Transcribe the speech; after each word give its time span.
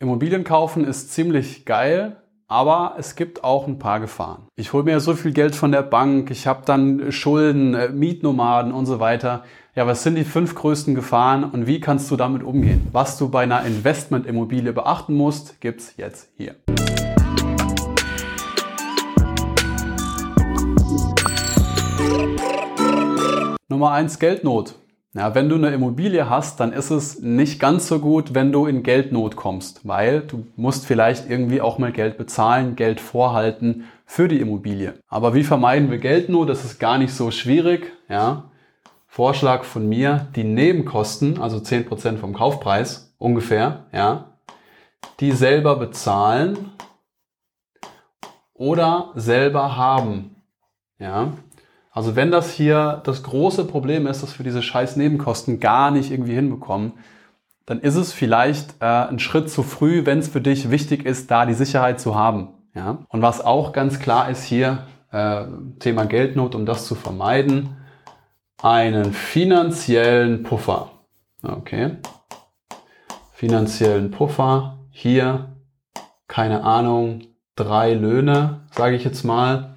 Immobilien 0.00 0.44
kaufen 0.44 0.84
ist 0.84 1.12
ziemlich 1.12 1.64
geil, 1.64 2.18
aber 2.46 2.94
es 2.98 3.16
gibt 3.16 3.42
auch 3.42 3.66
ein 3.66 3.80
paar 3.80 3.98
Gefahren. 3.98 4.46
Ich 4.54 4.72
hole 4.72 4.84
mir 4.84 5.00
so 5.00 5.14
viel 5.14 5.32
Geld 5.32 5.56
von 5.56 5.72
der 5.72 5.82
Bank, 5.82 6.30
ich 6.30 6.46
habe 6.46 6.62
dann 6.64 7.10
Schulden, 7.10 7.74
äh, 7.74 7.88
Mietnomaden 7.88 8.70
und 8.70 8.86
so 8.86 9.00
weiter. 9.00 9.42
Ja, 9.74 9.88
was 9.88 10.04
sind 10.04 10.14
die 10.14 10.22
fünf 10.22 10.54
größten 10.54 10.94
Gefahren 10.94 11.42
und 11.42 11.66
wie 11.66 11.80
kannst 11.80 12.12
du 12.12 12.16
damit 12.16 12.44
umgehen? 12.44 12.86
Was 12.92 13.18
du 13.18 13.28
bei 13.28 13.42
einer 13.42 13.64
Investmentimmobilie 13.64 14.72
beachten 14.72 15.14
musst, 15.14 15.60
gibt's 15.60 15.94
jetzt 15.96 16.30
hier. 16.36 16.54
Nummer 23.68 23.90
eins 23.90 24.20
Geldnot. 24.20 24.76
Ja, 25.18 25.34
wenn 25.34 25.48
du 25.48 25.56
eine 25.56 25.70
Immobilie 25.70 26.30
hast, 26.30 26.60
dann 26.60 26.72
ist 26.72 26.90
es 26.90 27.20
nicht 27.20 27.58
ganz 27.58 27.88
so 27.88 27.98
gut, 27.98 28.34
wenn 28.34 28.52
du 28.52 28.66
in 28.66 28.84
Geldnot 28.84 29.34
kommst, 29.34 29.80
weil 29.82 30.20
du 30.20 30.46
musst 30.54 30.86
vielleicht 30.86 31.28
irgendwie 31.28 31.60
auch 31.60 31.78
mal 31.78 31.90
Geld 31.90 32.18
bezahlen, 32.18 32.76
Geld 32.76 33.00
vorhalten 33.00 33.88
für 34.06 34.28
die 34.28 34.38
Immobilie. 34.38 34.94
Aber 35.08 35.34
wie 35.34 35.42
vermeiden 35.42 35.90
wir 35.90 35.98
Geldnot? 35.98 36.48
Das 36.48 36.64
ist 36.64 36.78
gar 36.78 36.98
nicht 36.98 37.12
so 37.12 37.32
schwierig. 37.32 37.92
Ja. 38.08 38.44
Vorschlag 39.08 39.64
von 39.64 39.88
mir, 39.88 40.28
die 40.36 40.44
Nebenkosten, 40.44 41.40
also 41.40 41.56
10% 41.56 42.18
vom 42.18 42.32
Kaufpreis 42.32 43.12
ungefähr, 43.18 43.86
ja, 43.92 44.36
die 45.18 45.32
selber 45.32 45.74
bezahlen 45.74 46.70
oder 48.54 49.10
selber 49.16 49.76
haben. 49.76 50.36
Ja, 51.00 51.32
also 51.98 52.14
wenn 52.14 52.30
das 52.30 52.52
hier 52.52 53.02
das 53.02 53.24
große 53.24 53.64
Problem 53.64 54.06
ist, 54.06 54.22
dass 54.22 54.38
wir 54.38 54.44
diese 54.44 54.62
scheiß 54.62 54.94
Nebenkosten 54.94 55.58
gar 55.58 55.90
nicht 55.90 56.12
irgendwie 56.12 56.36
hinbekommen, 56.36 56.92
dann 57.66 57.80
ist 57.80 57.96
es 57.96 58.12
vielleicht 58.12 58.76
äh, 58.78 58.84
ein 58.84 59.18
Schritt 59.18 59.50
zu 59.50 59.64
früh, 59.64 60.06
wenn 60.06 60.20
es 60.20 60.28
für 60.28 60.40
dich 60.40 60.70
wichtig 60.70 61.04
ist, 61.04 61.28
da 61.28 61.44
die 61.44 61.54
Sicherheit 61.54 61.98
zu 61.98 62.14
haben. 62.14 62.50
Ja? 62.72 62.98
Und 63.08 63.20
was 63.20 63.44
auch 63.44 63.72
ganz 63.72 63.98
klar 63.98 64.30
ist 64.30 64.44
hier, 64.44 64.86
äh, 65.10 65.46
Thema 65.80 66.04
Geldnot, 66.04 66.54
um 66.54 66.66
das 66.66 66.86
zu 66.86 66.94
vermeiden, 66.94 67.76
einen 68.62 69.12
finanziellen 69.12 70.44
Puffer. 70.44 70.92
Okay. 71.42 71.96
Finanziellen 73.32 74.12
Puffer. 74.12 74.78
Hier, 74.92 75.56
keine 76.28 76.62
Ahnung, 76.62 77.22
drei 77.56 77.94
Löhne, 77.94 78.60
sage 78.70 78.94
ich 78.94 79.02
jetzt 79.02 79.24
mal 79.24 79.74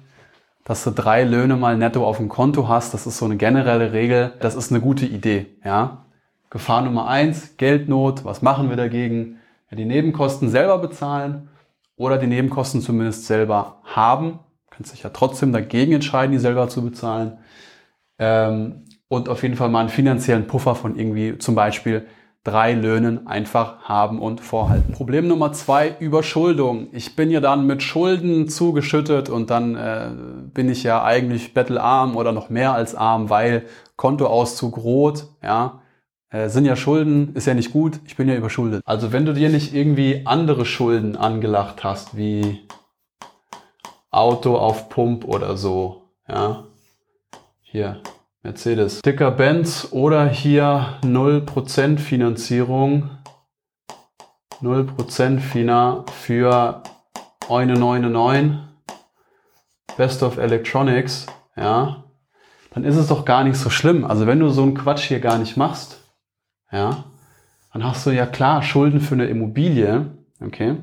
dass 0.72 0.84
du 0.84 0.90
drei 0.90 1.24
Löhne 1.24 1.56
mal 1.56 1.76
netto 1.76 2.02
auf 2.02 2.16
dem 2.16 2.30
Konto 2.30 2.66
hast. 2.66 2.94
Das 2.94 3.06
ist 3.06 3.18
so 3.18 3.26
eine 3.26 3.36
generelle 3.36 3.92
Regel. 3.92 4.32
Das 4.40 4.54
ist 4.54 4.72
eine 4.72 4.80
gute 4.80 5.04
Idee. 5.04 5.48
Ja? 5.62 6.06
Gefahr 6.48 6.80
Nummer 6.80 7.08
eins, 7.08 7.58
Geldnot. 7.58 8.24
Was 8.24 8.40
machen 8.40 8.70
wir 8.70 8.76
dagegen? 8.78 9.38
Ja, 9.70 9.76
die 9.76 9.84
Nebenkosten 9.84 10.48
selber 10.48 10.78
bezahlen 10.78 11.50
oder 11.96 12.16
die 12.16 12.26
Nebenkosten 12.26 12.80
zumindest 12.80 13.26
selber 13.26 13.82
haben. 13.84 14.38
Du 14.70 14.76
kannst 14.76 14.94
dich 14.94 15.02
ja 15.02 15.10
trotzdem 15.10 15.52
dagegen 15.52 15.92
entscheiden, 15.92 16.32
die 16.32 16.38
selber 16.38 16.70
zu 16.70 16.82
bezahlen. 16.82 17.36
Ähm, 18.18 18.86
und 19.08 19.28
auf 19.28 19.42
jeden 19.42 19.56
Fall 19.56 19.68
mal 19.68 19.80
einen 19.80 19.88
finanziellen 19.90 20.46
Puffer 20.46 20.74
von 20.74 20.96
irgendwie 20.96 21.36
zum 21.36 21.54
Beispiel 21.54 22.06
drei 22.44 22.72
Löhnen 22.72 23.26
einfach 23.26 23.82
haben 23.82 24.20
und 24.20 24.40
vorhalten. 24.40 24.92
Problem 24.92 25.28
Nummer 25.28 25.52
zwei, 25.52 25.94
Überschuldung. 26.00 26.88
Ich 26.92 27.14
bin 27.14 27.30
ja 27.30 27.40
dann 27.40 27.66
mit 27.66 27.82
Schulden 27.82 28.48
zugeschüttet 28.48 29.28
und 29.28 29.50
dann 29.50 29.76
äh, 29.76 30.10
bin 30.52 30.68
ich 30.68 30.82
ja 30.82 31.04
eigentlich 31.04 31.54
bettelarm 31.54 32.16
oder 32.16 32.32
noch 32.32 32.50
mehr 32.50 32.74
als 32.74 32.94
arm, 32.96 33.30
weil 33.30 33.66
Kontoauszug 33.96 34.76
rot, 34.78 35.26
ja, 35.42 35.82
äh, 36.30 36.48
sind 36.48 36.64
ja 36.64 36.74
Schulden, 36.74 37.34
ist 37.34 37.46
ja 37.46 37.54
nicht 37.54 37.72
gut, 37.72 38.00
ich 38.06 38.16
bin 38.16 38.28
ja 38.28 38.34
überschuldet. 38.34 38.82
Also 38.86 39.12
wenn 39.12 39.24
du 39.24 39.34
dir 39.34 39.48
nicht 39.48 39.72
irgendwie 39.72 40.22
andere 40.24 40.64
Schulden 40.64 41.16
angelacht 41.16 41.84
hast, 41.84 42.16
wie 42.16 42.60
Auto 44.10 44.56
auf 44.56 44.88
Pump 44.88 45.24
oder 45.24 45.56
so, 45.56 46.08
ja, 46.28 46.64
hier, 47.60 48.02
Mercedes. 48.42 49.02
Dicker 49.02 49.30
Benz 49.30 49.88
oder 49.92 50.28
hier 50.28 50.98
0% 51.02 51.98
Finanzierung. 51.98 53.10
0% 54.60 55.38
Fina 55.38 56.04
für 56.10 56.82
1,99. 57.48 58.58
Best 59.96 60.22
of 60.22 60.38
Electronics, 60.38 61.26
ja. 61.56 62.04
Dann 62.70 62.84
ist 62.84 62.96
es 62.96 63.08
doch 63.08 63.24
gar 63.24 63.44
nicht 63.44 63.58
so 63.58 63.70
schlimm. 63.70 64.04
Also 64.04 64.26
wenn 64.26 64.40
du 64.40 64.48
so 64.48 64.62
einen 64.62 64.74
Quatsch 64.74 65.04
hier 65.04 65.20
gar 65.20 65.38
nicht 65.38 65.56
machst, 65.56 66.00
ja, 66.70 67.04
dann 67.72 67.84
hast 67.84 68.06
du 68.06 68.10
ja 68.10 68.26
klar 68.26 68.62
Schulden 68.62 69.00
für 69.00 69.14
eine 69.14 69.26
Immobilie, 69.26 70.16
okay. 70.40 70.78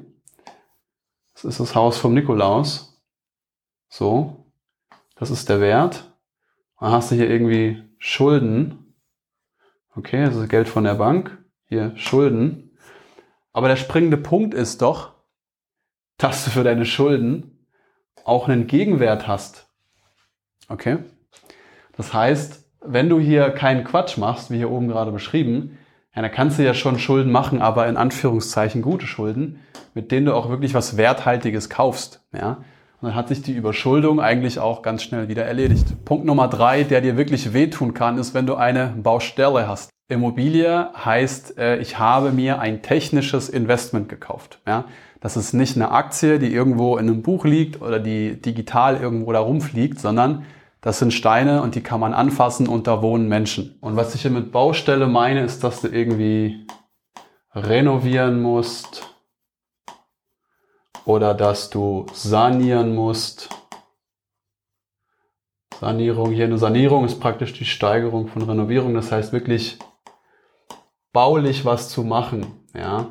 Das 1.34 1.46
ist 1.46 1.60
das 1.60 1.76
Haus 1.76 1.98
vom 1.98 2.14
Nikolaus. 2.14 3.02
So. 3.90 4.46
Das 5.16 5.32
ist 5.32 5.50
der 5.50 5.62
Wert. 5.62 6.09
Hast 6.80 7.12
du 7.12 7.16
hier 7.16 7.30
irgendwie 7.30 7.84
Schulden. 7.98 8.96
Okay, 9.96 10.26
das 10.26 10.38
ist 10.38 10.50
Geld 10.50 10.70
von 10.70 10.86
der 10.86 10.96
Bank. 10.96 11.38
Hier 11.66 11.92
Schulden. 11.98 12.72
Aber 13.52 13.68
der 13.68 13.76
springende 13.76 14.16
Punkt 14.16 14.54
ist 14.54 14.82
doch, 14.82 15.14
dass 16.18 16.46
du 16.46 16.52
für 16.52 16.64
deine 16.64 16.86
Schulden 16.86 17.66
auch 18.24 18.48
einen 18.48 18.68
Gegenwert 18.68 19.28
hast. 19.28 19.68
Okay? 20.70 21.00
Das 21.98 22.14
heißt, 22.14 22.66
wenn 22.82 23.10
du 23.10 23.20
hier 23.20 23.50
keinen 23.50 23.84
Quatsch 23.84 24.18
machst, 24.18 24.50
wie 24.50 24.58
hier 24.58 24.72
oben 24.72 24.88
gerade 24.88 25.12
beschrieben, 25.12 25.78
ja, 26.16 26.22
dann 26.22 26.32
kannst 26.32 26.60
du 26.60 26.64
ja 26.64 26.74
schon 26.74 26.98
Schulden 26.98 27.32
machen, 27.32 27.62
aber 27.62 27.88
in 27.88 27.98
Anführungszeichen 27.98 28.82
gute 28.82 29.06
Schulden, 29.06 29.60
mit 29.94 30.12
denen 30.12 30.28
du 30.28 30.34
auch 30.34 30.50
wirklich 30.50 30.74
was 30.74 30.96
Werthaltiges 30.96 31.70
kaufst. 31.70 32.26
Ja? 32.32 32.64
Und 33.02 33.08
dann 33.08 33.16
hat 33.16 33.30
sich 33.30 33.42
die 33.42 33.54
Überschuldung 33.54 34.20
eigentlich 34.20 34.60
auch 34.60 34.82
ganz 34.82 35.04
schnell 35.04 35.30
wieder 35.30 35.46
erledigt. 35.46 36.04
Punkt 36.04 36.26
Nummer 36.26 36.50
drei, 36.50 36.84
der 36.84 37.00
dir 37.00 37.16
wirklich 37.16 37.54
wehtun 37.54 37.94
kann, 37.94 38.18
ist, 38.18 38.34
wenn 38.34 38.46
du 38.46 38.56
eine 38.56 38.94
Baustelle 39.02 39.68
hast. 39.70 39.90
Immobilie 40.10 40.90
heißt, 40.94 41.58
äh, 41.58 41.78
ich 41.78 41.98
habe 41.98 42.32
mir 42.32 42.60
ein 42.60 42.82
technisches 42.82 43.48
Investment 43.48 44.10
gekauft. 44.10 44.60
Das 45.22 45.38
ist 45.38 45.54
nicht 45.54 45.76
eine 45.76 45.92
Aktie, 45.92 46.40
die 46.40 46.54
irgendwo 46.54 46.98
in 46.98 47.08
einem 47.08 47.22
Buch 47.22 47.46
liegt 47.46 47.82
oder 47.82 48.00
die 48.00 48.42
digital 48.42 48.98
irgendwo 48.98 49.32
da 49.32 49.40
rumfliegt, 49.40 50.00
sondern 50.00 50.44
das 50.82 51.00
sind 51.00 51.14
Steine 51.14 51.62
und 51.62 51.76
die 51.76 51.82
kann 51.82 52.00
man 52.00 52.14
anfassen 52.14 52.68
und 52.68 52.88
da 52.88 53.02
wohnen 53.02 53.28
Menschen. 53.30 53.78
Und 53.82 53.96
was 53.96 54.16
ich 54.16 54.24
hier 54.24 54.32
mit 54.32 54.52
Baustelle 54.52 55.08
meine, 55.08 55.44
ist, 55.44 55.64
dass 55.64 55.82
du 55.82 55.90
irgendwie 55.90 56.66
renovieren 57.54 58.42
musst, 58.42 59.10
oder 61.10 61.34
dass 61.34 61.72
du 61.72 62.06
sanieren 62.14 62.94
musst. 62.94 63.50
Sanierung, 65.80 66.32
hier 66.32 66.46
eine 66.46 66.60
Sanierung 66.60 67.04
ist 67.04 67.20
praktisch 67.20 67.54
die 67.54 67.66
Steigerung 67.66 68.28
von 68.28 68.44
Renovierung, 68.44 68.94
das 68.94 69.12
heißt 69.12 69.34
wirklich 69.34 69.80
baulich 71.12 71.66
was 71.66 71.90
zu 71.90 72.04
machen, 72.04 72.46
ja. 72.78 73.08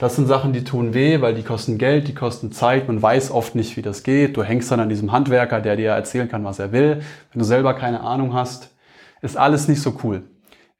Das 0.00 0.16
sind 0.16 0.26
Sachen, 0.26 0.54
die 0.54 0.64
tun 0.64 0.94
weh, 0.94 1.20
weil 1.20 1.34
die 1.34 1.42
kosten 1.42 1.76
Geld, 1.76 2.08
die 2.08 2.14
kosten 2.14 2.50
Zeit, 2.50 2.88
man 2.88 3.00
weiß 3.00 3.30
oft 3.30 3.54
nicht, 3.54 3.76
wie 3.76 3.82
das 3.82 4.02
geht. 4.02 4.36
Du 4.36 4.42
hängst 4.42 4.70
dann 4.72 4.80
an 4.80 4.88
diesem 4.88 5.12
Handwerker, 5.12 5.60
der 5.60 5.76
dir 5.76 5.90
erzählen 5.90 6.28
kann, 6.28 6.44
was 6.44 6.58
er 6.58 6.72
will. 6.72 7.02
Wenn 7.30 7.38
du 7.38 7.44
selber 7.44 7.74
keine 7.74 8.00
Ahnung 8.00 8.32
hast, 8.32 8.74
ist 9.20 9.36
alles 9.36 9.68
nicht 9.68 9.82
so 9.82 9.98
cool. 10.02 10.24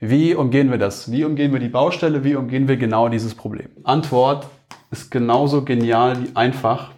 Wie 0.01 0.35
umgehen 0.35 0.71
wir 0.71 0.79
das? 0.79 1.13
Wie 1.13 1.25
umgehen 1.25 1.53
wir 1.53 1.61
die 1.61 1.69
Baustelle? 1.69 2.25
Wie 2.25 2.35
umgehen 2.35 2.67
wir 2.67 2.77
genau 2.77 3.09
dieses 3.09 3.35
Problem? 3.35 3.69
Antwort, 3.85 4.49
ist 4.95 5.11
genauso 5.11 5.65
genial 5.65 6.23
wie 6.23 6.37
einfach. 6.37 6.93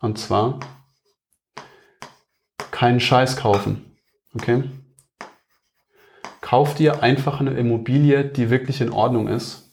Und 0.00 0.16
zwar 0.16 0.60
keinen 2.70 3.00
Scheiß 3.00 3.36
kaufen. 3.36 3.96
Okay? 4.34 4.62
Kauf 6.40 6.76
dir 6.76 7.02
einfach 7.02 7.40
eine 7.40 7.54
Immobilie, 7.54 8.24
die 8.24 8.48
wirklich 8.48 8.80
in 8.80 8.90
Ordnung 8.90 9.26
ist 9.26 9.72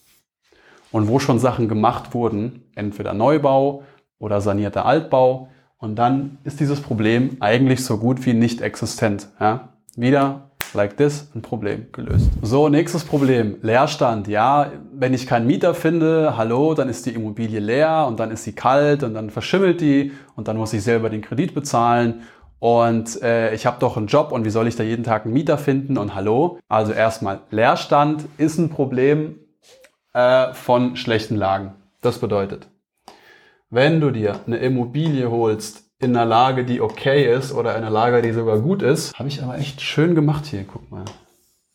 und 0.92 1.08
wo 1.08 1.20
schon 1.20 1.38
Sachen 1.38 1.68
gemacht 1.68 2.16
wurden, 2.16 2.72
entweder 2.74 3.14
Neubau 3.14 3.84
oder 4.18 4.42
sanierter 4.42 4.88
Altbau. 4.88 5.50
Und 5.78 5.98
dann 5.98 6.40
ist 6.44 6.60
dieses 6.60 6.82
Problem 6.82 7.38
eigentlich 7.40 7.86
so 7.86 8.00
gut 8.00 8.26
wie 8.26 8.34
nicht 8.34 8.62
existent. 8.62 9.28
Ja? 9.40 9.74
Wieder 9.96 10.51
like 10.74 10.98
this, 10.98 11.30
ein 11.36 11.42
Problem 11.42 11.88
gelöst. 11.92 12.30
So, 12.42 12.70
nächstes 12.70 13.04
Problem, 13.04 13.58
Leerstand. 13.62 14.28
Ja, 14.28 14.72
wenn 14.94 15.14
ich 15.14 15.28
keinen 15.28 15.48
Mieter 15.48 15.74
finde, 15.74 16.36
hallo, 16.38 16.74
dann 16.74 16.90
ist 16.90 17.06
die 17.06 17.12
Immobilie 17.12 17.60
leer 17.60 18.06
und 18.08 18.20
dann 18.20 18.32
ist 18.32 18.44
sie 18.44 18.54
kalt 18.54 19.04
und 19.04 19.14
dann 19.14 19.30
verschimmelt 19.30 19.82
die 19.82 20.12
und 20.36 20.48
dann 20.48 20.58
muss 20.58 20.74
ich 20.74 20.84
selber 20.84 21.10
den 21.10 21.22
Kredit 21.22 21.54
bezahlen 21.54 22.24
und 22.62 23.24
äh, 23.24 23.56
ich 23.56 23.66
habe 23.66 23.78
doch 23.80 23.98
einen 23.98 24.06
Job 24.06 24.32
und 24.32 24.46
wie 24.46 24.52
soll 24.52 24.68
ich 24.68 24.76
da 24.76 24.84
jeden 24.84 25.04
Tag 25.04 25.26
einen 25.26 25.34
Mieter 25.34 25.58
finden 25.58 25.98
und 25.98 26.14
hallo. 26.14 26.60
Also 26.68 26.92
erstmal, 26.92 27.40
Leerstand 27.50 28.26
ist 28.38 28.60
ein 28.60 28.70
Problem 28.70 29.40
äh, 30.14 30.54
von 30.54 30.96
schlechten 30.96 31.36
Lagen. 31.36 31.74
Das 32.02 32.20
bedeutet, 32.20 32.68
wenn 33.72 34.00
du 34.00 34.12
dir 34.12 34.42
eine 34.46 34.58
Immobilie 34.58 35.32
holst 35.32 35.91
in 36.02 36.16
einer 36.16 36.26
Lage, 36.26 36.66
die 36.66 36.82
okay 36.82 37.32
ist 37.32 37.54
oder 37.54 37.72
in 37.72 37.84
einer 37.84 37.92
Lage, 37.92 38.22
die 38.22 38.32
sogar 38.32 38.60
gut 38.60 38.82
ist. 38.82 39.14
Habe 39.14 39.30
ich 39.30 39.44
aber 39.44 39.58
echt 39.58 39.82
schön 39.82 40.16
gemacht 40.16 40.46
hier. 40.46 40.64
Guck 40.64 40.90
mal. 40.92 41.06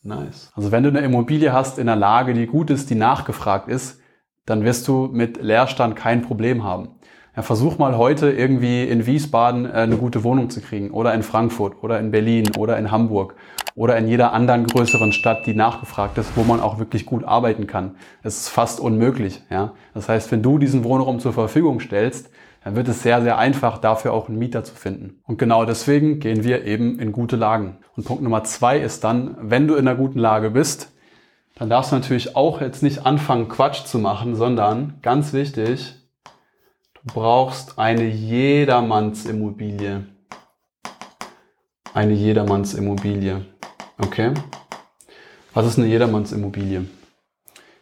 Nice. 0.03 0.51
Also 0.55 0.71
wenn 0.71 0.83
du 0.83 0.89
eine 0.89 0.99
Immobilie 0.99 1.53
hast 1.53 1.79
in 1.79 1.89
einer 1.89 1.99
Lage, 1.99 2.33
die 2.33 2.45
gut 2.45 2.69
ist, 2.69 2.89
die 2.89 2.95
nachgefragt 2.95 3.67
ist, 3.67 3.99
dann 4.45 4.63
wirst 4.63 4.87
du 4.87 5.09
mit 5.11 5.41
Leerstand 5.41 5.95
kein 5.95 6.21
Problem 6.21 6.63
haben. 6.63 6.99
Ja, 7.37 7.43
versuch 7.43 7.77
mal 7.77 7.95
heute 7.97 8.31
irgendwie 8.31 8.83
in 8.85 9.05
Wiesbaden 9.05 9.67
äh, 9.67 9.69
eine 9.69 9.97
gute 9.97 10.23
Wohnung 10.23 10.49
zu 10.49 10.59
kriegen 10.59 10.89
oder 10.89 11.13
in 11.13 11.21
Frankfurt 11.21 11.83
oder 11.83 11.99
in 11.99 12.09
Berlin 12.09 12.49
oder 12.57 12.79
in 12.79 12.89
Hamburg 12.89 13.35
oder 13.75 13.95
in 13.95 14.07
jeder 14.07 14.33
anderen 14.33 14.65
größeren 14.65 15.11
Stadt, 15.11 15.45
die 15.45 15.53
nachgefragt 15.53 16.17
ist, 16.17 16.35
wo 16.35 16.41
man 16.41 16.59
auch 16.59 16.79
wirklich 16.79 17.05
gut 17.05 17.23
arbeiten 17.23 17.67
kann. 17.67 17.95
Es 18.23 18.39
ist 18.39 18.49
fast 18.49 18.79
unmöglich. 18.79 19.43
Ja? 19.51 19.73
Das 19.93 20.09
heißt, 20.09 20.31
wenn 20.31 20.41
du 20.41 20.57
diesen 20.57 20.83
Wohnraum 20.83 21.19
zur 21.19 21.31
Verfügung 21.31 21.79
stellst, 21.79 22.31
dann 22.63 22.75
wird 22.75 22.87
es 22.87 23.03
sehr, 23.03 23.21
sehr 23.21 23.37
einfach, 23.37 23.77
dafür 23.77 24.13
auch 24.13 24.29
einen 24.29 24.39
Mieter 24.39 24.63
zu 24.63 24.73
finden. 24.73 25.19
Und 25.27 25.37
genau 25.37 25.63
deswegen 25.63 26.19
gehen 26.19 26.43
wir 26.43 26.65
eben 26.65 26.97
in 26.97 27.11
gute 27.11 27.35
Lagen. 27.35 27.77
Und 27.95 28.05
Punkt 28.05 28.23
Nummer 28.23 28.45
zwei 28.45 28.79
ist 28.79 29.03
dann, 29.03 29.37
wenn 29.39 29.67
du 29.67 29.75
in 29.75 29.87
einer 29.87 29.95
guten 29.95 30.17
Lage 30.17 30.49
bist, 30.49 30.91
dann 31.53 31.69
darfst 31.69 31.91
du 31.91 31.97
natürlich 31.97 32.35
auch 32.35 32.61
jetzt 32.61 32.81
nicht 32.81 33.05
anfangen, 33.05 33.47
Quatsch 33.47 33.85
zu 33.85 33.99
machen, 33.99 34.35
sondern 34.35 34.95
ganz 35.03 35.33
wichtig, 35.33 35.97
du 37.07 37.13
brauchst 37.13 37.79
eine 37.79 38.05
Jedermannsimmobilie. 38.05 40.05
Eine 41.93 42.13
Jedermannsimmobilie. 42.13 43.45
Okay? 43.97 44.33
Was 45.53 45.65
ist 45.65 45.79
eine 45.79 45.87
Jedermannsimmobilie? 45.87 46.85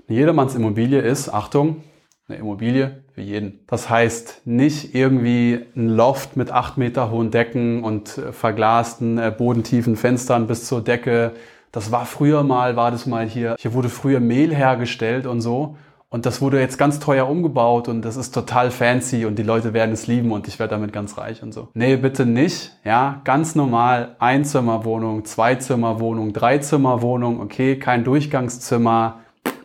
Eine 0.07 0.17
Jedermannsimmobilie 0.17 1.01
ist, 1.01 1.29
Achtung, 1.29 1.83
eine 2.27 2.37
Immobilie 2.37 3.03
für 3.13 3.21
jeden. 3.21 3.59
Das 3.67 3.89
heißt 3.89 4.43
nicht 4.45 4.95
irgendwie 4.95 5.65
ein 5.75 5.89
Loft 5.89 6.37
mit 6.37 6.51
acht 6.51 6.77
Meter 6.77 7.11
hohen 7.11 7.31
Decken 7.31 7.83
und 7.83 8.17
äh, 8.17 8.31
verglasten, 8.31 9.17
äh, 9.17 9.33
bodentiefen 9.35 9.95
Fenstern 9.95 10.47
bis 10.47 10.65
zur 10.65 10.83
Decke. 10.83 11.33
Das 11.71 11.91
war 11.91 12.05
früher 12.05 12.43
mal, 12.43 12.75
war 12.75 12.91
das 12.91 13.05
mal 13.05 13.27
hier. 13.27 13.55
Hier 13.59 13.73
wurde 13.73 13.89
früher 13.89 14.19
Mehl 14.19 14.55
hergestellt 14.55 15.25
und 15.25 15.41
so. 15.41 15.75
Und 16.15 16.25
das 16.25 16.39
wurde 16.39 16.61
jetzt 16.61 16.77
ganz 16.77 17.01
teuer 17.01 17.27
umgebaut 17.27 17.89
und 17.89 18.01
das 18.01 18.15
ist 18.15 18.33
total 18.33 18.71
fancy 18.71 19.25
und 19.25 19.37
die 19.37 19.43
Leute 19.43 19.73
werden 19.73 19.91
es 19.91 20.07
lieben 20.07 20.31
und 20.31 20.47
ich 20.47 20.59
werde 20.59 20.71
damit 20.73 20.93
ganz 20.93 21.17
reich 21.17 21.43
und 21.43 21.53
so. 21.53 21.67
Nee, 21.73 21.97
bitte 21.97 22.25
nicht. 22.25 22.71
Ja, 22.85 23.19
ganz 23.25 23.53
normal. 23.53 24.15
Einzimmerwohnung, 24.19 25.25
Zweizimmerwohnung, 25.25 26.31
Dreizimmerwohnung, 26.31 27.41
okay, 27.41 27.77
kein 27.77 28.05
Durchgangszimmer, 28.05 29.19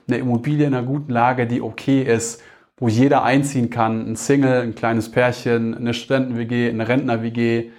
eine 0.08 0.18
Immobilie 0.18 0.66
in 0.66 0.74
einer 0.74 0.84
guten 0.84 1.12
Lage, 1.12 1.46
die 1.46 1.62
okay 1.62 2.02
ist 2.02 2.42
wo 2.78 2.88
jeder 2.88 3.22
einziehen 3.22 3.70
kann, 3.70 4.10
ein 4.10 4.16
Single, 4.16 4.62
ein 4.62 4.74
kleines 4.74 5.12
Pärchen, 5.12 5.76
eine 5.76 5.94
Studenten-WG, 5.94 6.70
eine 6.70 6.88
Rentner-WG, 6.88 7.70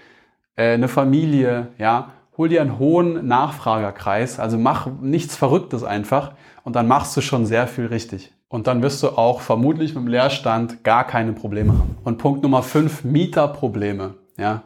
äh, 0.56 0.74
eine 0.76 0.88
Familie, 0.88 1.68
ja. 1.78 2.14
Hol 2.38 2.48
dir 2.48 2.62
einen 2.62 2.80
hohen 2.80 3.28
Nachfragerkreis, 3.28 4.40
also 4.40 4.58
mach 4.58 4.88
nichts 5.02 5.36
Verrücktes 5.36 5.84
einfach 5.84 6.32
und 6.64 6.78
dann 6.78 6.88
machst 6.88 7.18
du 7.18 7.22
schon 7.22 7.46
sehr 7.46 7.68
viel 7.68 7.88
richtig. 7.88 8.32
Und 8.52 8.68
dann 8.68 8.84
wirst 8.84 9.02
du 9.02 9.18
auch 9.18 9.40
vermutlich 9.40 9.96
mit 9.96 10.04
dem 10.04 10.08
Leerstand 10.08 10.84
gar 10.84 11.08
keine 11.08 11.32
Probleme 11.32 11.72
haben. 11.72 11.96
Und 12.04 12.18
Punkt 12.18 12.44
Nummer 12.44 12.64
5, 12.64 13.06
Mieterprobleme, 13.06 14.16
ja. 14.38 14.64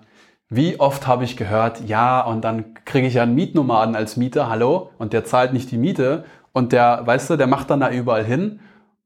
Wie 0.49 0.79
oft 0.79 1.05
habe 1.05 1.23
ich 1.23 1.37
gehört, 1.37 1.87
ja, 1.87 2.21
und 2.21 2.41
dann 2.43 2.73
kriege 2.85 3.07
ich 3.07 3.13
ja 3.13 3.23
einen 3.23 3.35
Mietnomaden 3.35 3.95
als 3.95 4.17
Mieter, 4.17 4.49
hallo, 4.49 4.89
und 4.97 5.13
der 5.13 5.23
zahlt 5.23 5.53
nicht 5.53 5.69
die 5.69 5.77
Miete 5.77 6.25
und 6.51 6.71
der, 6.71 7.05
weißt 7.05 7.29
du, 7.29 7.35
der 7.35 7.45
macht 7.45 7.69
dann 7.69 7.79
da 7.79 7.91
überall 7.91 8.23
hin 8.23 8.59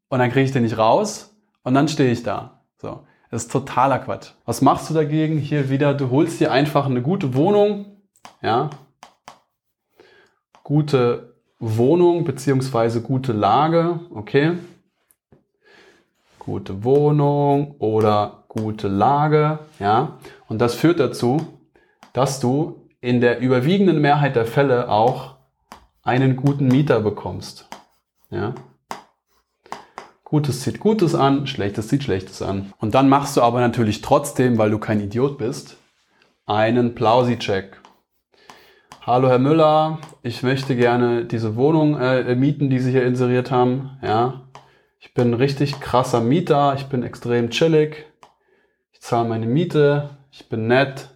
und 0.08 0.20
dann 0.20 0.32
kriege 0.32 0.46
ich 0.46 0.54
den 0.54 0.64
nicht 0.64 0.78
raus 0.78 1.38
und 1.64 1.74
dann 1.74 1.90
stehe 1.90 2.12
ich 2.12 2.24
da. 2.24 2.62
So. 2.78 3.02
Das 3.32 3.44
ist 3.44 3.52
totaler 3.52 4.00
Quatsch. 4.00 4.32
Was 4.46 4.62
machst 4.62 4.90
du 4.90 4.94
dagegen? 4.94 5.40
Hier 5.40 5.70
wieder, 5.70 5.94
du 5.94 6.10
holst 6.10 6.40
dir 6.40 6.54
einfach 6.54 6.86
eine 6.86 7.02
gute 7.02 7.36
Wohnung, 7.36 7.98
ja, 8.42 8.70
gute 10.64 11.29
Wohnung 11.60 12.24
beziehungsweise 12.24 13.02
gute 13.02 13.34
Lage, 13.34 14.00
okay, 14.14 14.54
gute 16.40 16.84
Wohnung 16.84 17.76
oder 17.80 18.46
gute 18.48 18.88
Lage, 18.88 19.60
ja, 19.80 20.18
und 20.48 20.60
das 20.60 20.76
führt 20.76 21.00
dazu, 21.00 21.46
dass 22.14 22.40
du 22.40 22.88
in 23.02 23.22
der 23.22 23.40
überwiegenden 23.40 24.00
Mehrheit 24.00 24.36
der 24.36 24.46
Fälle 24.46 24.90
auch 24.90 25.36
einen 26.02 26.38
guten 26.38 26.68
Mieter 26.68 27.02
bekommst, 27.02 27.68
ja. 28.30 28.56
Gutes 30.24 30.62
zieht 30.62 30.80
Gutes 30.80 31.16
an, 31.16 31.48
Schlechtes 31.48 31.88
zieht 31.88 32.04
Schlechtes 32.04 32.44
an. 32.44 32.72
Und 32.78 32.94
dann 32.94 33.10
machst 33.10 33.36
du 33.36 33.42
aber 33.42 33.62
natürlich 33.62 34.02
trotzdem, 34.02 34.60
weil 34.60 34.70
du 34.70 34.78
kein 34.78 35.02
Idiot 35.02 35.40
bist, 35.40 35.78
einen 36.46 36.94
Plausi-Check. 36.94 37.82
Hallo 39.02 39.28
Herr 39.28 39.40
Müller, 39.40 39.98
ich 40.22 40.44
möchte 40.44 40.76
gerne 40.76 41.26
diese 41.26 41.56
Wohnung 41.56 42.00
äh, 42.00 42.36
mieten, 42.36 42.70
die 42.70 42.80
Sie 42.80 42.92
hier 42.92 43.06
inseriert 43.06 43.52
haben. 43.52 43.92
Ja, 44.02 44.42
ich 45.00 45.14
bin 45.14 45.34
richtig 45.34 45.80
krasser 45.80 46.22
Mieter, 46.22 46.76
ich 46.76 46.88
bin 46.88 47.04
extrem 47.04 47.50
chillig, 47.50 48.06
ich 48.92 49.02
zahle 49.02 49.30
meine 49.30 49.46
Miete, 49.46 50.10
ich 50.32 50.50
bin 50.50 50.68
nett, 50.68 51.10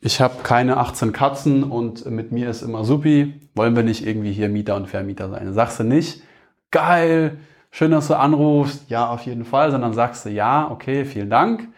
ich 0.00 0.20
habe 0.20 0.42
keine 0.42 0.78
18 0.78 1.12
Katzen 1.12 1.62
und 1.62 2.06
mit 2.10 2.32
mir 2.32 2.48
ist 2.48 2.62
immer 2.62 2.84
supi. 2.84 3.40
Wollen 3.54 3.76
wir 3.76 3.82
nicht 3.82 4.06
irgendwie 4.06 4.32
hier 4.32 4.48
Mieter 4.48 4.76
und 4.76 4.88
Vermieter 4.88 5.28
sein? 5.28 5.52
sagst 5.52 5.78
du 5.80 5.84
nicht, 5.84 6.22
geil, 6.70 7.36
schön, 7.70 7.90
dass 7.90 8.08
du 8.08 8.18
anrufst, 8.18 8.88
ja, 8.88 9.08
auf 9.08 9.26
jeden 9.26 9.44
Fall, 9.44 9.70
sondern 9.70 9.92
sagst 9.92 10.24
du, 10.24 10.30
ja, 10.30 10.70
okay, 10.70 11.04
vielen 11.04 11.30
Dank. 11.30 11.68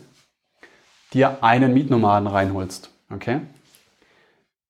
dir 1.12 1.42
einen 1.42 1.74
Mietnomaden 1.74 2.26
reinholst. 2.26 2.90
Okay? 3.10 3.40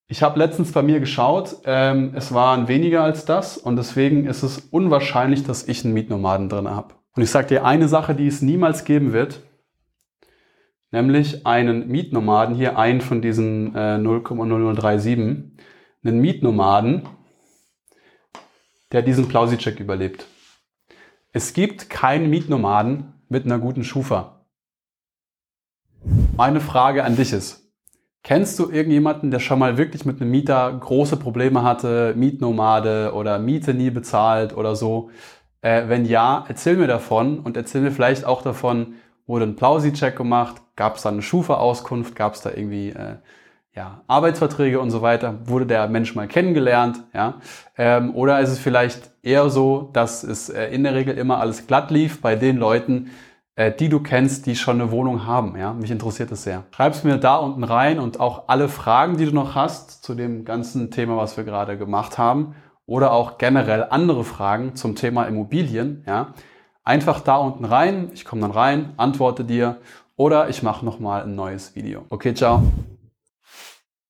Ich 0.09 0.23
habe 0.23 0.39
letztens 0.39 0.73
bei 0.73 0.83
mir 0.83 1.01
geschaut, 1.01 1.57
ähm, 1.65 2.13
es 2.15 2.35
waren 2.35 2.69
weniger 2.69 3.03
als 3.03 3.25
das 3.25 3.57
und 3.57 3.77
deswegen 3.77 4.27
ist 4.27 4.43
es 4.43 4.59
unwahrscheinlich, 4.59 5.45
dass 5.45 5.69
ich 5.69 5.85
einen 5.85 5.95
Mietnomaden 5.95 6.49
drin 6.49 6.69
habe. 6.69 6.95
Und 7.15 7.23
ich 7.23 7.31
sage 7.31 7.49
dir 7.49 7.65
eine 7.65 7.89
Sache, 7.89 8.15
die 8.15 8.27
es 8.27 8.43
niemals 8.43 8.85
geben 8.85 9.13
wird, 9.13 9.41
nämlich 10.93 11.47
einen 11.47 11.89
Mietnomaden, 11.89 12.55
hier 12.55 12.79
einen 12.79 13.01
von 13.01 13.21
diesen 13.21 13.75
äh, 13.75 13.97
0,0037, 13.97 15.51
einen 16.05 16.21
Mietnomaden, 16.21 17.09
der 18.93 19.03
diesen 19.03 19.27
Plausi-Check 19.27 19.81
überlebt. 19.81 20.27
Es 21.33 21.55
gibt 21.55 21.91
keinen 21.91 22.31
Mietnomaden 22.31 23.15
mit 23.29 23.47
einer 23.47 23.59
guten 23.59 23.83
Schufa. 23.83 24.47
Meine 26.37 26.61
Frage 26.61 27.05
an 27.05 27.17
dich 27.17 27.33
ist, 27.33 27.63
Kennst 28.25 28.61
du 28.61 28.71
irgendjemanden, 28.71 29.33
der 29.33 29.41
schon 29.41 29.59
mal 29.59 29.79
wirklich 29.79 30.05
mit 30.05 30.21
einem 30.21 30.31
Mieter 30.31 30.73
große 30.73 31.17
Probleme 31.17 31.65
hatte, 31.65 32.15
Mietnomade 32.17 33.13
oder 33.15 33.41
Miete 33.41 33.75
nie 33.75 33.91
bezahlt 33.91 34.57
oder 34.57 34.77
so? 34.77 35.11
Äh, 35.61 35.89
wenn 35.89 36.05
ja, 36.05 36.45
erzähl 36.47 36.77
mir 36.77 36.87
davon 36.87 37.41
und 37.41 37.57
erzähl 37.57 37.81
mir 37.81 37.91
vielleicht 37.91 38.25
auch 38.25 38.43
davon, 38.43 38.95
wurde 39.27 39.47
ein 39.47 39.57
Plausi-Check 39.57 40.17
gemacht, 40.17 40.62
gab 40.77 40.97
es 40.97 41.03
da 41.03 41.11
eine 41.11 41.23
Schufa-Auskunft, 41.23 42.17
gab 42.17 42.35
es 42.35 42.41
da 42.41 42.51
irgendwie 42.51 42.91
äh, 42.91 43.17
ja, 43.75 44.03
Arbeitsverträge 44.07 44.81
und 44.81 44.91
so 44.91 45.01
weiter, 45.01 45.49
wurde 45.49 45.67
der 45.67 45.89
Mensch 45.89 46.15
mal 46.15 46.29
kennengelernt, 46.29 47.05
ja? 47.15 47.41
Ähm, 47.79 48.15
oder 48.15 48.41
ist 48.41 48.51
es 48.51 48.59
vielleicht 48.59 49.11
eher 49.23 49.49
so, 49.49 49.91
dass 49.93 50.25
es 50.25 50.51
äh, 50.51 50.67
in 50.67 50.85
der 50.85 50.95
Regel 50.95 51.17
immer 51.17 51.39
alles 51.39 51.67
glatt 51.67 51.91
lief 51.91 52.21
bei 52.21 52.37
den 52.37 52.59
Leuten, 52.59 53.11
äh, 53.55 53.73
die 53.73 53.89
du 53.89 54.01
kennst, 54.01 54.47
die 54.47 54.57
schon 54.57 54.81
eine 54.81 54.91
Wohnung 54.91 55.27
haben. 55.27 55.57
Ja? 55.59 55.73
Mich 55.75 55.91
interessiert 55.91 56.31
das 56.31 56.43
sehr. 56.43 56.65
Schreib's 56.75 57.05
mir 57.05 57.19
da 57.19 57.37
unten 57.37 57.65
rein 57.65 57.99
und 57.99 58.19
auch 58.19 58.49
alle 58.49 58.69
Fragen, 58.69 59.17
die 59.19 59.27
du 59.27 59.33
noch 59.33 59.55
hast 59.55 60.03
zu 60.03 60.15
dem 60.15 60.45
ganzen 60.45 60.91
Thema, 60.91 61.17
was 61.17 61.37
wir 61.37 61.45
gerade 61.45 61.77
gemacht 61.77 62.19
haben 62.19 62.55
oder 62.87 63.13
auch 63.13 63.39
generell 63.39 63.87
andere 63.91 64.25
Fragen 64.25 64.75
zum 64.75 64.97
Thema 64.97 65.25
Immobilien. 65.25 66.03
Ja? 66.07 66.35
Einfach 66.83 67.21
da 67.21 67.37
unten 67.37 67.65
rein. 67.65 68.11
Ich 68.15 68.25
komme 68.25 68.43
dann 68.43 68.51
rein, 68.51 68.95
antworte 68.97 69.45
dir 69.45 69.79
oder 70.23 70.49
ich 70.49 70.63
mache 70.63 70.85
nochmal 70.85 71.25
ein 71.25 71.35
neues 71.35 71.75
Video. 71.75 72.05
Okay, 72.09 72.33
ciao. 72.33 72.63